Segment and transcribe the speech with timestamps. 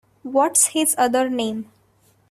[0.23, 1.71] What’s his other name?